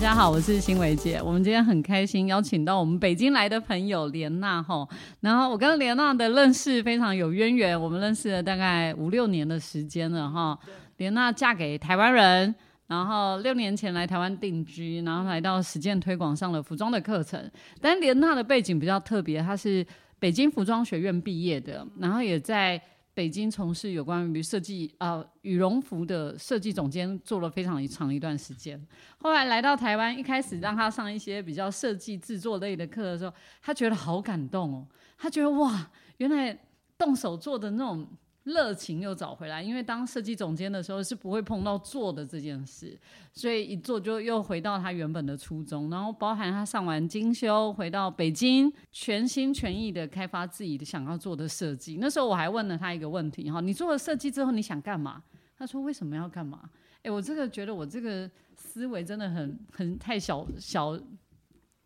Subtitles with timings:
[0.00, 1.20] 大家好，我是新维姐。
[1.22, 4.88] 我们今天很开心邀请到我们北京来的朋友莲娜哈。
[5.20, 10.58] 然后我跟莲娜的认识非常有渊源，我们认识了大概五六年的时间了哈。
[10.96, 12.54] 莲娜嫁给台湾人，
[12.86, 17.38] 然后六年前来台湾定居，然后来到实践推广上了服装的课程。
[17.78, 19.86] 但莲娜的背景比较特别，她是
[20.18, 22.80] 北京服装学院毕业的，然后也在。
[23.20, 28.82] 北京从事有关于设计呃羽绒服的设计总监，做了非常长一段时间。
[29.18, 34.86] 后来来到台湾，一开始让他上一些比较设计制作类的课的时候，他觉得好感动哦，
[35.18, 36.58] 他觉得哇，原来
[36.96, 38.08] 动手做的那种。
[38.44, 42.98] 热情又找回来，因为当设计总监的时候是不会碰到做的这件事，
[43.34, 45.90] 所以一做就又回到他原本的初衷。
[45.90, 51.98] 然后包含他上完精修回到北京，全心全意的开发自己的想要做的设计。
[52.00, 55.22] 那时候我还问了他一个问题：哈，你做了设计之后你想干嘛？
[55.58, 56.70] 他说为什么要干嘛？
[57.02, 60.98] 哎，我这个觉得我这个思维真的很很太小小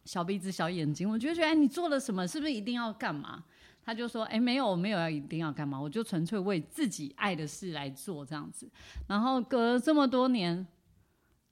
[0.04, 2.26] 小鼻子小眼睛，我就觉得哎，你做了什么？
[2.28, 3.42] 是不是一定要干嘛？
[3.84, 8.70] 他就说：“哎，没有，没有要一定要干嘛，我就纯粹为自己爱的事来做这样子。
[9.06, 10.66] 然后隔了这么多年，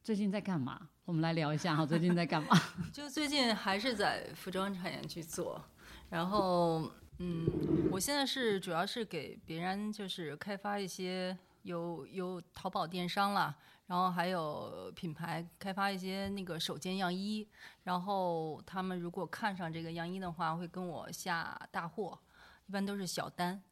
[0.03, 0.89] 最近在干嘛？
[1.05, 2.57] 我们来聊一下哈，最近在干嘛？
[2.93, 5.63] 就最近还是在服装产业去做。
[6.09, 7.47] 然后，嗯，
[7.91, 13.55] 我现在是主要是给别人就是开发一些有有淘宝电商了，
[13.93, 17.47] 然后还有品牌开发一些那个手件样衣。
[17.83, 22.19] 然后他们如果看上这个样衣的话，会跟我下大货。”
[22.67, 23.63] 一般都是小单，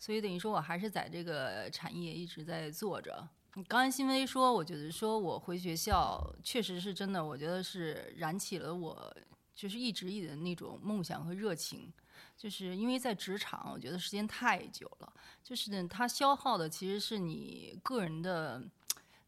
[0.00, 3.28] 所以等于说我还是在这个产业一直在做着。
[3.68, 9.16] 刚才新飞说，我觉得说我回学校确实是真的，我觉得是燃起了我
[9.54, 11.92] 就是一直以的那种梦想和热情。
[12.36, 15.12] 就是因为在职场，我觉得时间太久了，
[15.44, 18.62] 就是呢，它消耗的其实是你个人的，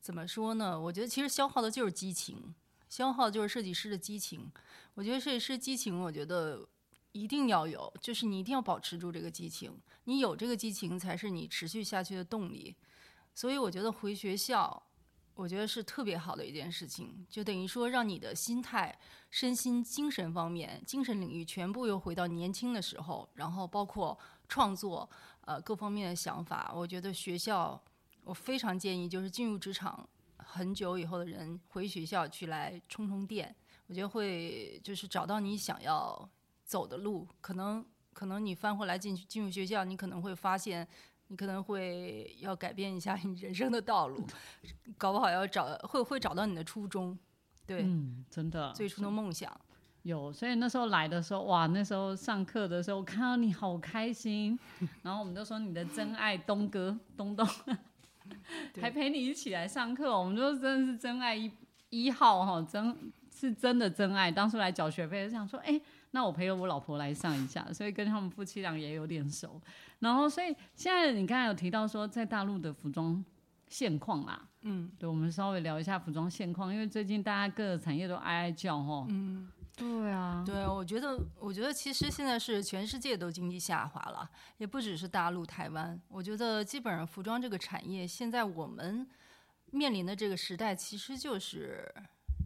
[0.01, 0.81] 怎么说呢？
[0.81, 2.55] 我觉得其实消耗的就是激情，
[2.89, 4.51] 消耗就是设计师的激情。
[4.95, 6.69] 我觉得设计师激情，我觉得。
[7.13, 12.77] 一定要有，就是你一定要保持住这个激情，你有这个激情才是你持续下去的动力。
[13.35, 14.81] 所以我觉得回学校，
[15.35, 18.97] 我觉得是特别好的一件事情，就等于说让你的心态、
[19.29, 24.17] 身心、精神方面、精神领域全部又回到年轻的时候，然后包括
[24.49, 26.73] 创作，呃，各方面的想法。
[26.73, 27.83] 我觉得学校，
[28.31, 33.53] 我非常建议就是进入职场很久以后的人回学校去来充充电，
[33.89, 36.31] 我觉得会就是找到你想要。
[36.63, 40.87] 走的路，可能可能你翻回来进去进入学校，你可能会发现，
[41.27, 44.25] 你可能会要改变一下你人生的道路，
[44.97, 47.19] 搞不好要找会会找到你的初衷，
[47.67, 49.53] 对，嗯，真的，最初的梦想。
[50.03, 54.57] 有，所以那时候来的时候，哇，那时候上课的时候看到你好开心，
[55.03, 57.45] 然后我们都说你的真爱东哥东东，
[58.81, 61.51] 还陪你一起来上课，我们就真的是真爱一
[61.91, 65.81] 一号哈，真是真的真爱，当初来缴学费就想说，哎。
[66.13, 69.63] 那我陪了我老婆来上一下，所以跟他们夫妻俩也有点熟。
[70.01, 73.25] 然后，所以现在你刚才有提到说，在大陆的服装
[73.69, 79.07] 现况啦，嗯，对，我们稍微聊一下服装现况，因为最近大家各个产业都哀哀叫哈。
[79.09, 79.49] 嗯，
[79.81, 85.99] 对啊，对，我觉得，我觉得其实现在是全世界都经济下滑了，也不只是大陆、台湾。
[86.07, 89.09] 我觉得基本上服装这个产业，现在我们
[89.71, 91.91] 面临的这个时代，其实就是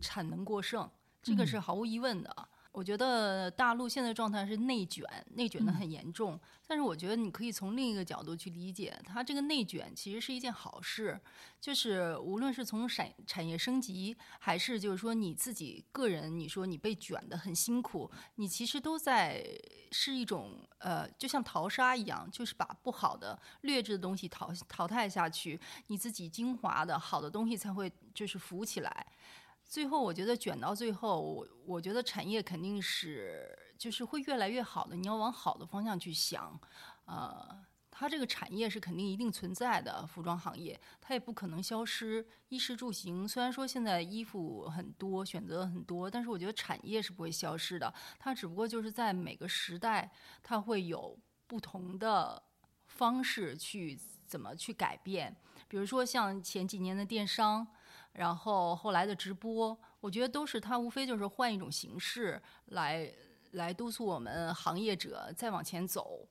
[0.01, 0.89] 产能过剩，
[1.21, 2.49] 这个是毫无疑问的。
[2.75, 5.05] 我觉得大陆现在状态是内卷，
[5.35, 6.39] 内卷的很严重。
[6.67, 11.21] 但是我觉得你可以从另一个角度去理解，它这个内卷其实是一件好事。
[11.61, 19.47] 就是无论是从产产业升级，还是就是说你自己个人，你说你被卷的很辛苦，你其实都在
[19.93, 29.07] 是一种呃，就像淘沙一样，就是把不好的劣质的东西淘淘汰下去，你自己精华的好的东西才会就是浮起来。
[29.67, 34.95] 最后，我觉得卷到最后，我我觉得产业肯定是就是会越来越好的。
[34.95, 36.57] 你要往好的方向去想，
[37.07, 42.25] 呃，它这个产业是肯定一定存在的，服装行业它也不可能消失。
[42.51, 47.93] 衣食住行虽然说现在衣服很多，选择很多，但是我觉得产业是不会消失的。
[48.19, 50.13] 它只不过就是在每个时代，
[50.43, 51.19] 它会有
[51.49, 52.41] 不同的
[52.87, 55.35] 方式去怎么去改变。
[55.67, 57.67] 比如说像前几年的电商。
[58.15, 63.13] 然后后来的直播，我觉得都是它无非就是换一种形式来
[63.53, 66.27] 来督促我们行业者再往前走。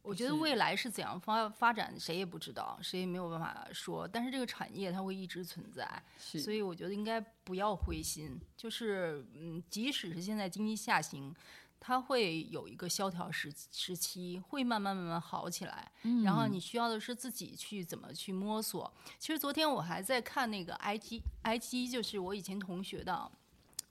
[0.00, 4.08] 我觉得未来是怎样发发展，谁也不知道，谁也没有办法说。
[4.08, 5.86] 但是这个产业它会一直存在，
[6.18, 8.40] 所以我觉得应该不要灰心。
[8.56, 11.34] 就是嗯，即使是现在经济下行。
[11.80, 15.90] 它会有一个萧条时时期，会慢慢慢慢好起来。
[16.24, 18.92] 然后你需要的是自己去怎么去摸索。
[19.18, 23.30] 其实昨天我还在看那个 IG，IG 就是我以前同学的，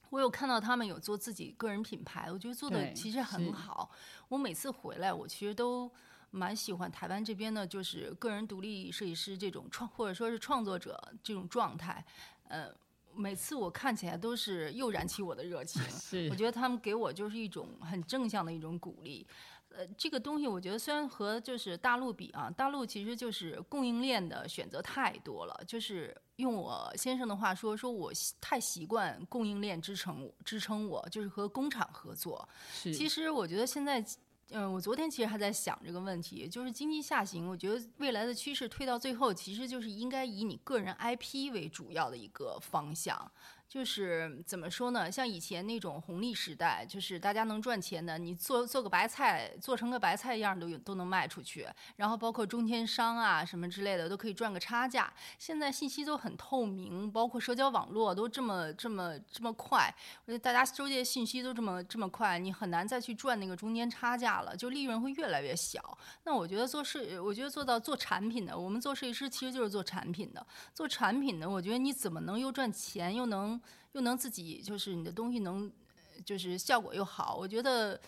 [0.09, 3.89] 我有看到他们有做自己个人品牌，我觉得做的其实很好。
[4.27, 5.89] 我每次回来，我其实都
[6.31, 12.05] 蛮喜欢台湾这边的，就是个人独立设计师这种创或者说是创作者这种状态。
[12.49, 12.73] 呃，
[13.17, 15.81] 每次我看起来都是又燃起我的热情。
[15.89, 19.25] 是我觉得他们给我就是一种很正向的一种鼓励。
[19.69, 25.61] 呃，这个东西我觉得虽然和就是大陆比啊，大陆其实就是供应链的选择太多了。
[25.67, 28.11] 就是用我先生的话说，说我
[28.41, 32.47] 太习惯供应链支撑我，支撑我就是和工厂合作。
[32.71, 34.03] 是，其实我觉得现在，
[34.51, 43.29] 嗯、我昨天其实还在想这个问题，就是经济下行，我觉得未来的趋势推到最后，其实就是应该以你个人 IP 为主要的一个方向。
[43.69, 45.11] 就是怎么说呢？
[45.11, 51.67] 像以前那种红利时代，就是大家能赚钱的，你做做个白菜，做成个白菜一样都有都能卖出去。
[51.97, 55.11] 然后包括中间商啊什么之类的，都可以赚个差价。
[55.37, 59.93] 现在信息都很透明，包括社交网络都这么这么这么快，
[60.25, 65.97] 我觉得大家收集的信息都这么这么快，你很难再去赚那个中间差价了，就利润会越来越小。
[66.23, 70.45] 那我觉得做设，我觉得做到做产品的，我们做设计师其实就是做产品的。
[70.73, 73.56] 做产品的，我觉得你怎么能又赚钱，又能
[73.93, 77.99] 又能自己就是你的东西能，呃就是效果又好，我觉得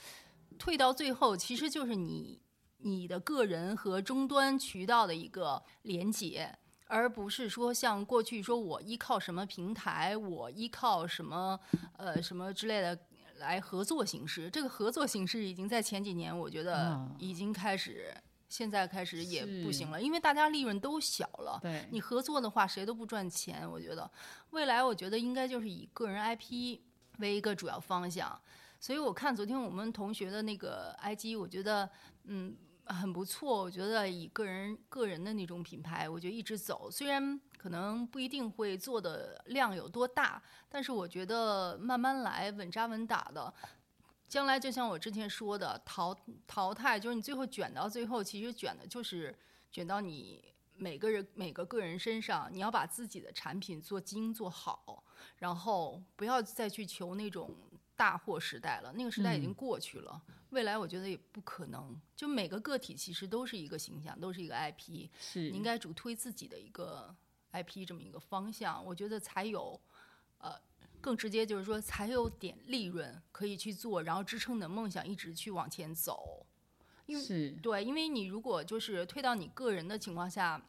[0.57, 2.41] 退到最后其实就是你
[2.77, 6.57] 你的个人和终端渠道的一个连接。
[6.91, 11.59] 而不是说像过去说我依靠什么平台，我依靠什么
[11.97, 12.97] 呃什么之类的
[13.35, 14.49] 来合作形式。
[14.49, 18.11] 这个合作形式已经在前几年，我觉得啊已经开始，
[18.49, 21.59] 现在开始也不行了，因为大家利润都小了。
[21.61, 23.69] 对，你合作的话，谁都不赚钱。
[23.69, 24.09] 我觉得
[24.49, 26.79] 未来，我觉得应该就是以个人 IP
[27.19, 28.37] 为一个主要方向。
[28.79, 31.87] 所以我看昨天我们同学的那个 IG，我觉得
[32.23, 32.55] 嗯
[32.85, 33.61] 很不错。
[33.61, 43.53] 我觉得以个人个人的那种品牌，我觉得一直走，虽然可能不一定会做的量有多大，但是我觉得慢慢来，稳扎稳打的。
[44.29, 46.15] 将来就像我之前说的，淘
[46.45, 49.35] 淘汰就是你最后卷到最后，其实卷的就是
[49.71, 55.03] 卷到你每个人每个个人身上，你要把自己的产品做精做好，
[55.37, 57.53] 然后不要再去求那种
[57.95, 60.21] 大货时代了，那个时代已经嗯过去了。
[60.51, 67.15] 未来我觉得也不可能，就每个个体其实都是一个形象，都是一个 IP，是你应该主推自己的一个
[67.51, 69.79] IP 这么一个方向，我觉得才有，
[70.39, 70.53] 呃，
[71.01, 76.45] 更直接就是说才有点利润可以去做，然后支撑你的梦想一直去往前走。
[77.05, 80.61] 因为是对，因为你如果就是推到你个人的情况下，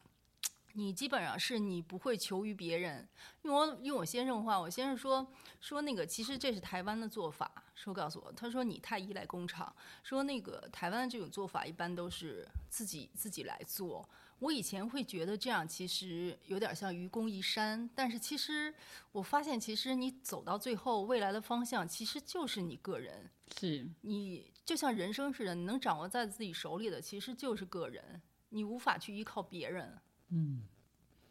[0.72, 3.06] 你基本上是你不会求于别人。
[3.42, 5.26] 用我用我先生的话，我先生说
[5.60, 7.52] 说那个，其实这是台湾的做法。
[7.74, 14.08] 说告诉我，他说你太依赖工厂，说那个台湾的这种做法一般都是自己自己来做。
[14.40, 18.74] 我以前会觉得这样其实有点像愚公移山，但是其实
[19.12, 23.30] 我发现，其实你走到最后，未来的方向其实就是你个人。
[23.58, 29.98] 是你就像人生似的，你能掌握在自己手里的其实就是个人，你无法去依靠别人。
[30.28, 30.62] 嗯，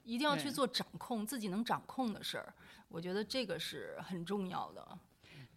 [0.04, 2.54] 一定要去做掌控自己能掌控的事儿，
[2.90, 5.00] 我觉得这个是很重要的。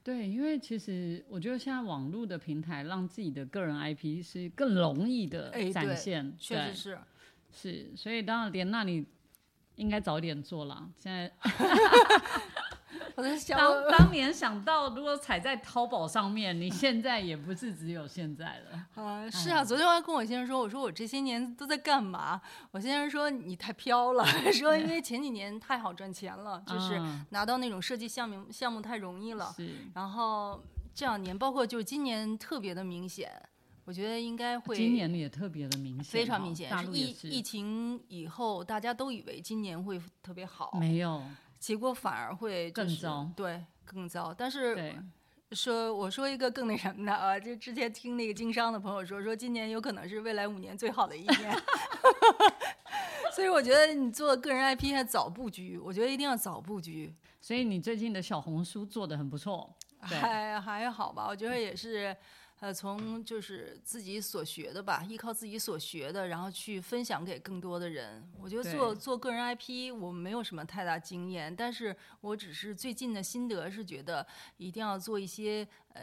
[0.04, 6.98] 对，因为其实我觉得现在网络的平台让自己的个人 IP 是更容易的展现，对确实是，
[7.52, 9.06] 是，所以当然连那你
[9.76, 10.88] 应该早点做啦。
[10.98, 11.30] 现在
[13.14, 18.86] 我在想，当当年想到如果踩在淘宝上面，你现在也不是只有现在了。
[19.02, 22.40] 啊，是啊，昨天我还跟我先生说，我说我这些年都在干嘛？
[22.70, 29.52] 我先生说你太飘了， 说因为前几年太好赚钱了，就是嗯拿到那种设计项目项目太容易了。
[29.56, 30.62] 是，然后
[30.94, 33.30] 这两年，包括就是今年特别的明显，
[33.84, 41.22] 我觉得应该会今年也特别的明显，非常明显，是疫疫情以后，大家都以为今年会特别好，没有，
[41.58, 44.32] 结果反而会、就是、更糟对，更糟。
[44.32, 44.94] 但是，
[45.50, 51.62] 说我说一个更那什么的啊，就之前听那个经商的朋友说，说今年有可能是未来五年最好的一年。
[53.34, 57.14] 所以我觉得你做个人 IP 还早布局，我觉得一定要早布局。
[57.40, 59.74] 所以你最近的小红书做的很不错，
[60.08, 62.14] 对还还好吧，我觉得也是，
[62.62, 68.22] 呃，从就是自己所学的吧，依靠自己所学的，然后去分享给更多的人。
[68.40, 74.24] 我觉得做做个人 IP，我没有什么太大经验，但是我只是最近的心得是觉得
[74.58, 76.02] 一定要做一些呃。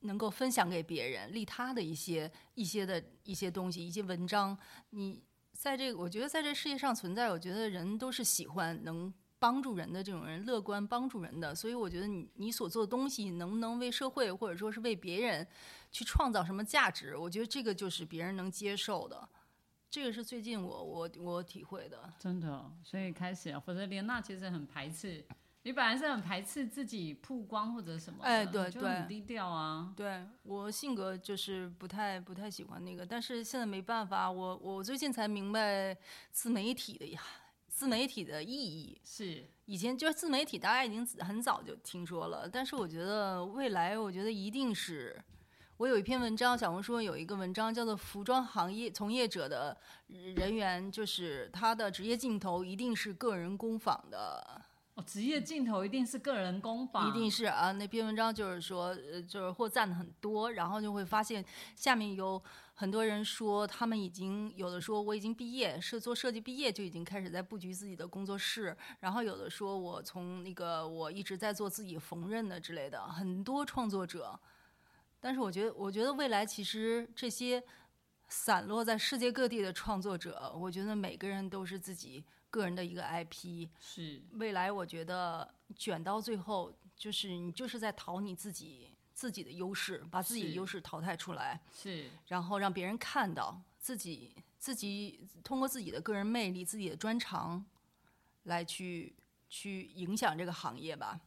[0.00, 4.54] 能够分享给别人、利他的一些一些的一些东西、一些文章，
[4.90, 5.18] 你
[5.52, 9.10] 在这个，我觉得在这世界上存在，我觉得人都是喜欢能
[9.44, 15.46] 帮助人的这种人，乐观帮助人的，所以我觉得你你所做的东西能不能为社会或者说是为别人
[15.92, 19.28] 去创造什么价值，我觉得这个就是别人能接受的，
[19.90, 22.10] 这个是最近我我我体会的。
[22.18, 25.22] 真的，所以开始啊，否则莲娜其实很排斥
[25.66, 29.92] 你本来是很排斥自己曝光或者什么，哎对就很对低调啊。
[29.94, 35.96] 对我性格就是不太不太喜欢那个，但是现在没办法，我我最近才明白
[36.30, 37.20] 自媒体的呀，
[37.74, 38.96] 自媒体的意义。
[39.02, 45.20] 是，以前就是自媒体，大家已经很早就听说了，但是我觉得未来，我觉得一定是。
[45.78, 49.76] 我有一篇文章，小红书有一个文章叫做“服装行业从业者的
[50.06, 54.62] 人员”，就是他的职业镜头一定是个人工坊的，
[54.94, 57.72] 哦，职业镜头一定是个人工坊，一定是啊。
[57.72, 62.40] 那篇文章就是说，呃，就是获赞的很多，然后就会发现下面有
[62.76, 74.38] 很多人说，他们已经有的说我已经毕业，是做设计毕业就已经开始在布局自己的工作室，然后有的说我从那个我一直在做自己缝纫的之类的，很多创作者。
[75.20, 77.62] 但是我觉得，我觉得未来其实这些
[78.28, 83.68] 散落在世界各地的创作者，我觉得每个人都是自己个人的一个 IP。
[83.78, 97.64] 是未来我觉得卷到最后，就是你就是在淘你自己自己的优势，把自己的优势淘汰出来，是然后让别人看到自己自己通过自己的个人魅力、自己的专长
[98.42, 99.14] 来去
[99.48, 101.20] 去影响这个行业吧。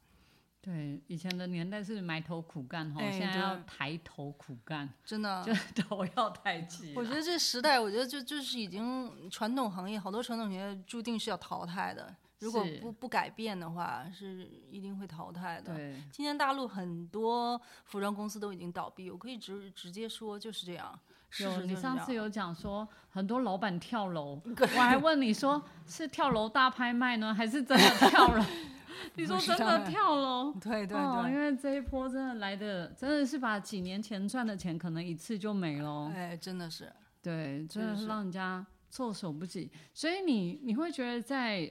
[0.59, 5.41] 对，以前的年代是埋头苦干哈，哎现在要抬头苦干，真的，
[5.73, 6.91] 就头要抬起。
[6.97, 12.13] 我觉得这时代，我觉得就就是已经传统行业好多传统行业注定是要淘汰的。
[12.39, 15.75] 如果不不改变的话，是一定会淘汰的。
[15.75, 20.97] 对，今天大陆很多服装公司都已经倒闭，我可以直直接说就是这样。
[21.29, 28.43] 事有你上次有讲说很多老板跳楼， 我还问你说是跳楼大拍卖呢，还是真的跳楼？
[29.15, 30.53] 你说真的跳楼？
[30.61, 36.11] 对对哦，因，为这一波真的来的，真的是把几年前赚的钱可能一次就没了哦。
[36.15, 36.91] 哎，真的是，
[37.21, 39.69] 对，真的是让人家措手不及。
[39.93, 41.69] 所以你你会觉得在，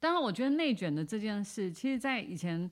[0.00, 2.70] 当然我觉得内卷的这件事，其实，在以前，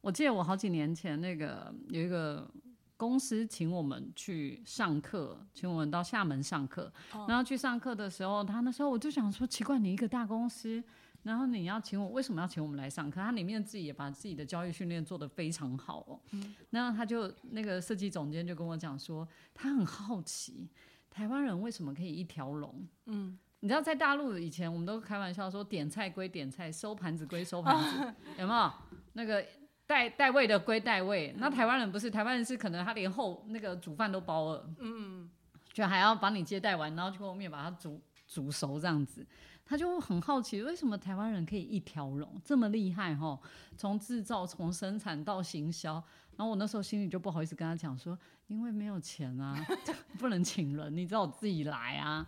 [0.00, 2.50] 我记得我好几年前那个有一个
[2.96, 6.92] 公司请我们去上课，请我们到厦门上课，
[7.26, 10.82] 然后去上课的时候，他那时候我就想说，奇怪，你一个大公司。
[11.24, 13.20] 然后你要请我，为什么要请我们来上课？
[13.20, 16.20] 他里面自己也把自己的教育训练做得非常好哦。
[16.30, 20.70] 嗯，那他就那个设计总监就跟我讲说，他很好奇，
[21.10, 22.86] 台湾人为什么可以一条龙？
[23.06, 28.72] 嗯，你知道在大陆以前我们都开玩笑说点菜归点菜，收盘子归收盘子，有没有？
[29.14, 29.44] 那个
[29.86, 35.28] 带带位的归带位，那台湾人不是，台湾人是可能他连后那个煮饭都包了，嗯，
[35.72, 39.26] 就还要帮你接待完，然后去后面把它煮煮熟这样子。
[39.64, 43.38] 他就很好奇，为什么台湾人可以一条龙这么厉害哈？
[43.76, 46.02] 从制造、从生产到行销，
[46.36, 49.54] 然后我那时候心里就不好意思跟他讲说，因为没有钱啊，
[50.18, 52.26] 不能请人，你知道我自己来啊。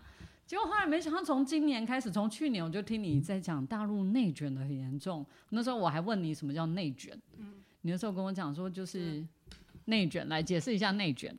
[0.50, 5.24] 结果后来没想到，从今年开始，从去年我就听你在讲大陆内卷的很严重。
[5.50, 9.24] 那时候我还问你什么叫内卷，嗯，你那时候跟我讲说就是
[9.84, 11.32] 内卷，来解释一下内卷。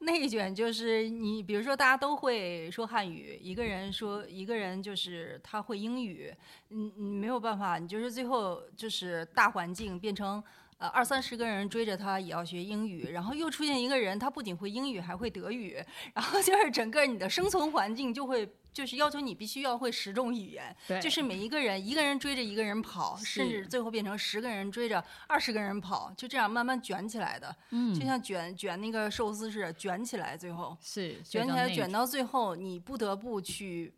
[0.00, 6.30] 内卷就是你，比如说大家都会说汉语，一个人说一个人就是他会英语，
[6.68, 10.44] 你你没有办法，你就是最后就是大环境变成
[10.78, 15.76] 呃二三十个人追着他也要学英语，然后又出现一个人，他不仅会英语还会德语，
[16.14, 27.92] 然后就是整个你的生存环境就会就是要求你必须要会十种语言，对，就是每一个人一个人追着一个人跑，甚至最后变成十个人追着二十个人跑，就这样慢慢卷起来的，嗯。
[27.92, 33.92] 就像卷卷那个寿司似的卷起来，最后是卷起来卷到最后，你不得不去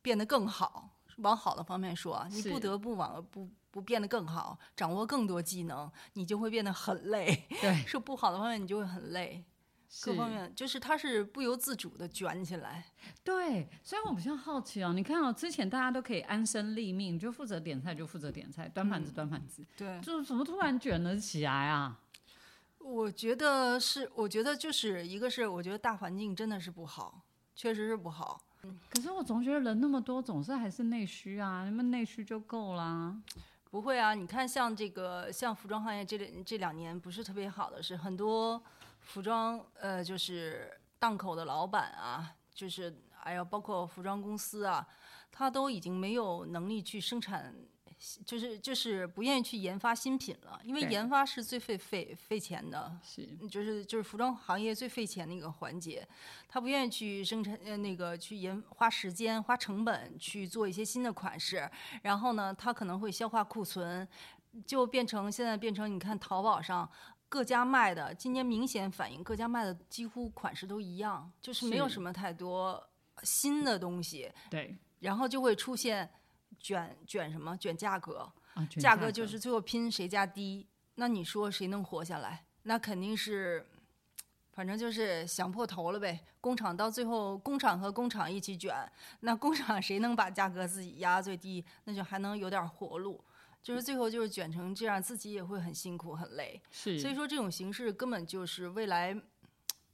[0.00, 7.44] 变得更好，往好的方面说啊，你不得不往不不变得更好，掌握更多技能，你就会变得很累。
[7.60, 9.44] 对， 说不好的方面，你就会很累。
[10.04, 12.84] 各方面就是它是不由自主的卷起来。
[13.24, 21.98] 对，所以我比较好奇哦，你看哦，之前大家都可以安身立命，就负责点菜就负责点菜，端盘子端盘子，对，就怎么突然卷了起来啊？
[22.78, 27.22] 我觉得是，我觉得就是一个是，我觉得大环境真的是不好，
[27.56, 28.40] 确实是不好。
[28.88, 33.14] 可是我总觉得人那么多，总是还是内需啊，你们内需就够啦。
[33.74, 36.16] 不会啊，你看像这个像服装行业这
[36.46, 38.62] 这两年不是特别好的是很多
[39.00, 44.86] 服装呃就是档口的老板啊，就是还有包括服装公司啊，
[45.32, 47.52] 他都已经没有能力去生产。
[48.26, 53.26] 就是就是不愿意去研发新品了，因为研发是最费费费钱的，是。
[53.48, 56.06] 就是就是服装行业最费钱的一个环节，
[56.48, 61.70] 他不愿意去生产呃那个去研花时间花成本去做一些新的款式，
[62.02, 64.06] 然后呢，他可能会消化库存，
[64.66, 66.88] 就变成现在变成你看淘宝上
[67.28, 72.82] 各家卖的，今年明显反映各家卖的几乎款式都一样，就是没有什么太多
[73.22, 76.08] 新的东西，对，然后就会出现
[76.64, 78.32] 卷卷什么卷价格。
[78.80, 80.66] 价格就是最后拼谁家低。
[80.94, 82.46] 那你说谁能活下来？
[82.62, 83.66] 那肯定是，
[84.52, 86.24] 反正就是想破头了呗。
[86.40, 88.74] 工厂到最后，工厂和工厂一起卷，
[89.20, 93.22] 那工厂谁能把价格自己压最低，那就还能有点活路。
[93.62, 96.62] 就是最后就是卷成这样，自己也会很辛苦很累。
[96.70, 99.14] 是，所以说这种形式根本就是未来。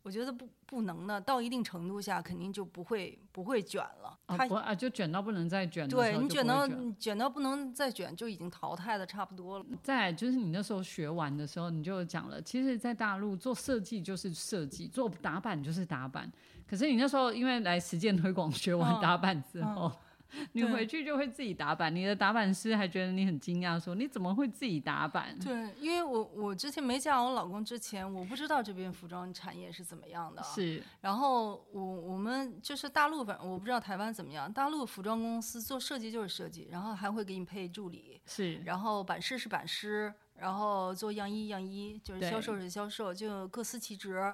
[0.03, 4.19] 我觉得不不能的，到一定程度下肯定就不会不会卷了。
[4.27, 5.87] 啊不啊，就卷到不能再卷。
[5.89, 6.67] 对你卷到
[6.99, 9.65] 卷到不能再卷，就已经淘汰的差不多了。
[9.83, 16.31] 在就是你那时候学完的时候，你就讲了，其实，在大陆做设计就是设计，做打板就是打板。
[16.67, 19.93] 可是你那时候因为来实践推广，学完打板之后。
[20.53, 25.39] 你回去就会自己打板，你的打板师还觉得你很惊讶，说你怎么会自己打板？
[25.39, 30.43] 对，因为我我之前没嫁我老公之前，我不知道这边服装产业是怎么样的。
[30.43, 34.53] 是，然后我我们就是大陆，反正我不知道台湾怎么样。
[34.53, 38.21] 大陆服装公司做设计就是设计，然后还会给你配助理。
[38.27, 44.33] 是，然后版师是版师，然后做样衣样衣，就是销售是销售，就各司其职。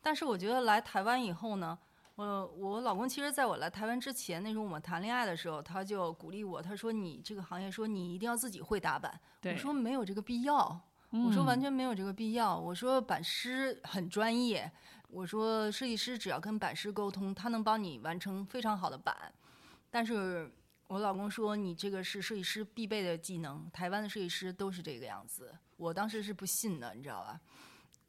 [0.00, 1.78] 但是我觉得来台湾以后呢。
[2.16, 9.20] 我我老公其实在我来台湾之前，那时候我们谈恋爱的时候，他就鼓励我，他说你这个行业，说你一定要自己会打板。
[9.42, 10.80] 我说没有这个必要，
[11.10, 12.56] 我说完全没有这个必要。
[12.56, 14.70] 我说版师很专业，
[15.08, 19.32] 我说设计师只要跟版师沟通，他能帮你完成非常好的版。
[19.90, 20.48] 但是
[20.86, 25.52] 我老公说你这个是设计师必备的技能，台湾的设计师都是这个样子。
[25.76, 27.40] 我当时是不信的，你知道吧？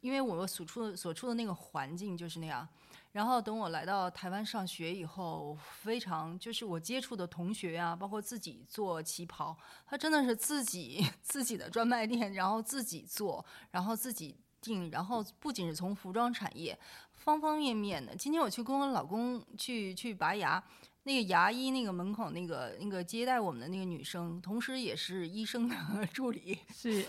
[0.00, 2.68] 因为我所处所处的那个环境就是那样。
[3.16, 9.56] 然后等我来到台湾上学以后，非常就是我接触的同学呀，包括自己做旗袍，
[9.86, 16.78] 他真的是自己 自己的专卖店，然后自己做，然后自己定，然后不仅是从服装产业
[17.14, 18.14] 方方面面的。
[18.14, 20.62] 今天我去跟我老公去去拔牙，
[21.04, 25.74] 那个牙医那个门口那个那个接待我们的那个女生，同时也是医生的
[26.12, 27.06] 助理，是，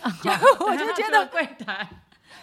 [0.61, 1.85] 我就觉得 柜台。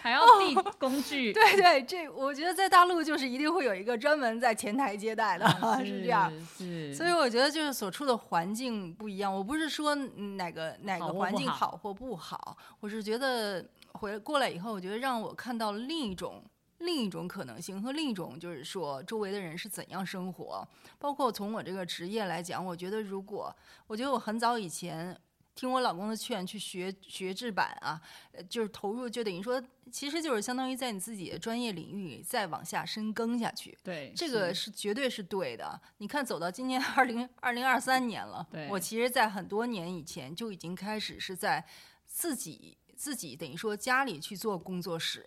[0.01, 5.47] 还要递工具， 对对，这我觉得在大陆就是一定会有一个专门在前台接待的，
[5.85, 6.31] 是这样。
[6.57, 9.33] 是，所以我觉得就是所处的环境不一样。
[9.33, 16.43] 我不是说哪个哪个环境好或不好，我是觉得回过来以后，我觉得让我看到了另一种
[16.79, 20.67] 另一种可能性和另一种就是说周围的人是怎样生活。
[20.99, 23.55] 包括从我这个职业来讲，我觉得如果
[23.87, 25.17] 我觉得我很早以前。
[25.55, 27.99] 听我老公的劝去学学制版啊，
[28.33, 33.77] 呃，就是投入，就等于说，其实就是相当于在你自己的专业领域再往下深耕下去。
[33.81, 35.79] 对，这个是绝对是对的。
[35.99, 41.65] 你看，走到今年 二零二零二三年了，我其实，在很多年以前就已经开始是在
[42.05, 45.25] 自己自己等于说家里去做工作室。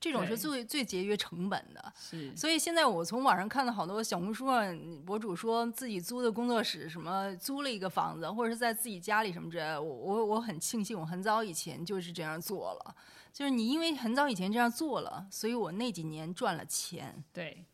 [0.00, 2.34] 这种是最最节约成本的，是。
[2.36, 9.82] 所以现在我从网上看到好多小红书上博主说自己租的工作室，什么租了一个房子，或者是在自己家里什么之类的。
[9.82, 12.94] 我我我很庆幸，我很早以前就是这样做了。
[13.32, 17.22] 就是你因为很早以前这样做了，所以我那几年赚了钱。
[17.32, 17.64] 对。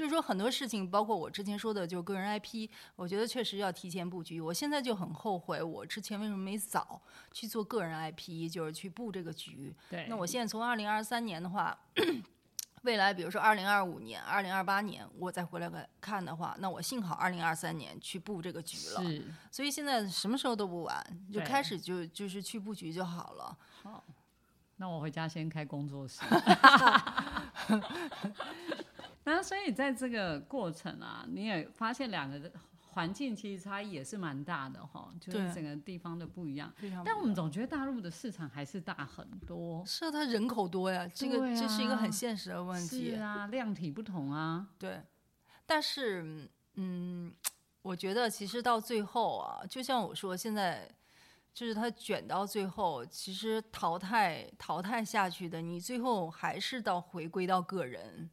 [0.00, 4.40] 就是说很多事情，包括我之前说的，就个人 IP，我觉得确实要提前布局。
[4.40, 9.76] 我现在就很后悔，我之前为什么没早去做个人 IP，就是去布这个局。
[9.90, 10.06] 对。
[10.08, 11.78] 那我现在从二零二三年的话，
[12.80, 19.04] 未来比如说二零二五年、二零二八年，我再回来看的话，那我幸好二零二三年去布这个局了。
[19.04, 19.22] 是。
[19.50, 23.58] 所以现在什么时候都不晚，就开始就就是去布局就好了。
[23.82, 24.02] 好。
[24.76, 26.22] 那我回家先开工作室。
[29.24, 32.50] 那所以在这个过程啊，你也发现两个
[32.92, 36.72] 环境其实差异也是蛮大的哈，就是整个地方的不一样。
[37.04, 39.84] 但我们总觉得大陆的市场还是大很多。
[39.86, 43.10] 是啊，它人口多呀，这个这是一个很现实的问题。
[43.10, 44.66] 是啊，量体不同啊。
[44.78, 45.00] 对，
[45.66, 47.32] 但是嗯，
[47.82, 50.90] 我觉得其实到最后啊，就像我说，现在
[51.54, 58.28] 就是它卷到最后，其实淘汰淘汰下去的，你最后还是到回归到个人。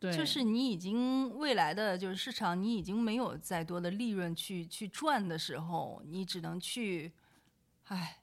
[0.00, 7.12] 就是你已经未来的就是市场，你已经没有再多的利润去去赚的时候，你只能去，
[7.84, 8.18] 唉，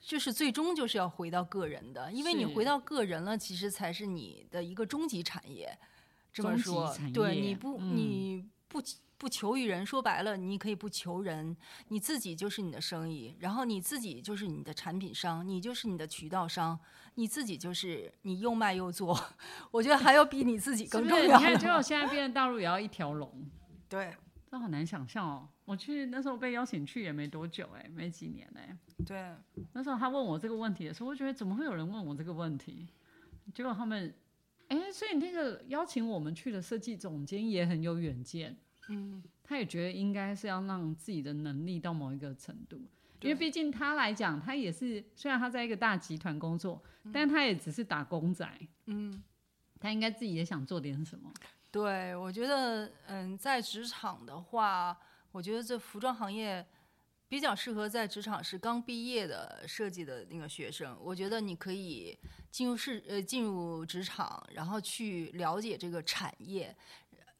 [0.00, 5.78] 就是最终就是要回到个人的，因为你回到个人了，其实才是你的一个终极产业。
[6.32, 8.82] 这么说，对，你不，你不。
[9.18, 16.76] 不求于人，说白了，你可以不求人，你自己就是你的生意，然后你自己就是你的产品商，你就是你的渠道商，
[17.14, 19.18] 你自己就是你又卖又做，
[19.70, 21.24] 我觉得还有比你自己更重要。
[21.24, 23.30] 你看，最 后现在变成大陆也要一条龙，
[23.88, 24.14] 对，
[24.50, 25.48] 这好难想象哦。
[25.64, 28.76] 我去那时候被邀请去也没多久，哎，没几年哎。
[29.06, 29.34] 对，
[29.72, 32.88] 那时候他问我这个问题的时候，我觉得怎么会有人问我这个问题？
[33.54, 34.14] 结果他们，
[34.68, 38.56] 哎，所以那个邀请我们去的设计总监也很有远见。
[38.88, 42.80] 嗯，他也觉得应该是要让自己的能力到某一个程度，
[43.22, 46.82] 因为毕竟他来讲，他也是虽然他在一个大集团工作，
[47.12, 48.46] 但他也只是打工仔，
[48.86, 49.22] 嗯，
[49.80, 51.32] 他应该自己也想做点什么。
[51.70, 54.96] 对，我觉得，嗯，在职场的话，
[55.30, 56.66] 我觉得这服装行业
[57.28, 60.94] 比较适合在职场是刚毕业的设计的那个学生。
[61.00, 62.18] 我觉得你可以
[62.50, 66.76] 进入市呃进入职场，然后去了解这个产业，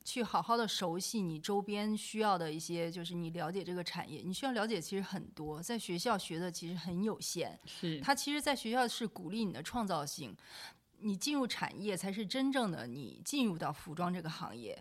[0.05, 7.59] 去好好的熟悉你周边需要的一些，就是你了解这个产业，你需要了解其实很多，在学校学的其实很有限。
[7.65, 10.37] 是，他其实在学校是鼓励你的创造性。
[11.05, 14.81] 你进入产业才是真正的你进入到服装这个行业，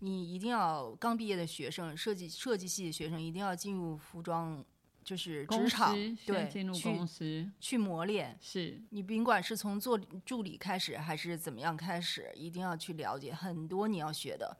[0.00, 4.64] 你一定要刚毕业的学生，设计设计系的学生一定要进入服装，
[5.10, 5.92] 就是职场，
[6.24, 8.38] 对，进入公司去磨练。
[8.40, 14.56] 是你甭管是从做助理开始，还是怎么样开始，一定要去了解很多你要学的，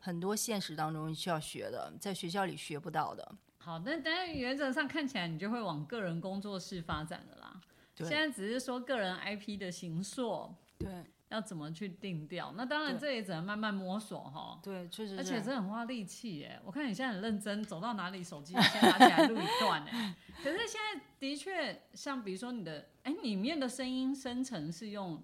[0.00, 3.34] 很多现实当中需要学的，在学校里学不到的。
[3.58, 7.60] 好，那但是原则上看起来，你就会往个人工作室发展的啦。
[7.96, 10.88] 现在只是说个人 IP 的形塑，对，
[11.32, 12.52] 要怎么去定调？
[12.56, 14.60] 那当然这也只能慢慢摸索哈。
[14.62, 16.60] 对，确实，而且这很花力气耶。
[16.62, 20.14] 我看你现在很认真，走到哪里手机先拿起来录一段 哎。
[20.44, 25.22] 可是现在的确，像比如说你的，哎，里面的声音生成是用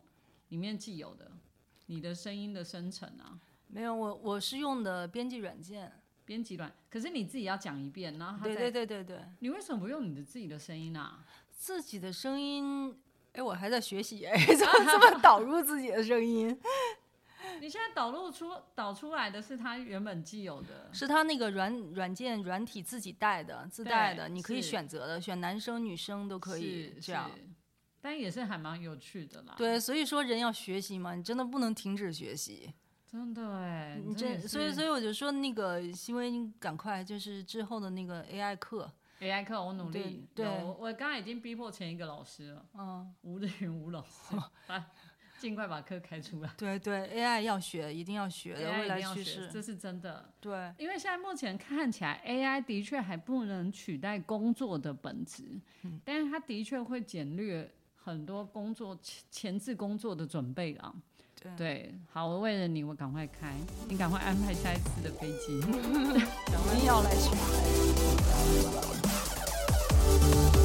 [0.48, 1.30] 里面既有的，
[1.86, 3.38] 你的声音的生成啊？
[3.68, 5.92] 没有，我我是用的编辑软件，
[6.24, 6.72] 编辑软。
[6.88, 11.22] 可是你自己要讲一遍，然后对对对对对，你为什么不用你的自己的声音啊？
[11.50, 12.96] 自己的声音，
[13.38, 16.48] 哎，我还在学习，哎， 怎么这么导入自己的声音？
[17.60, 27.30] 你现在导入出导出来的是他原本既有的，是他那个软软件软体自己带的自带的，你可以选择的，选男生女生都可以这样。
[28.00, 29.54] 但也是还蛮有趣的啦。
[29.56, 32.72] 对，所以说人要学习嘛，你真的不能停止学习。
[33.10, 38.90] 真的哎，你这所以所以我就说那个因为，你赶快就是之后的那个 AI 课。
[39.20, 44.36] AI 课我努力，对，我我刚刚已经逼迫前一个老师了，嗯，吴日云吴老师，
[44.68, 44.84] 来
[45.40, 46.50] 尽快把课开出来。
[46.56, 50.32] 对对，AI 要学，一定要学的，未来趋势，这是真的。
[50.40, 55.60] 对，因为现在目前看起来，AI 的确还不能取代工作的本质，
[56.04, 60.94] 但是它的确会简略很多工作前前置工作的准备啊。
[61.56, 63.54] 对，好，我为了你，我赶快开，
[63.88, 69.07] 你赶快安排下一次的飞机， 我们要来去。
[70.20, 70.57] Thank you.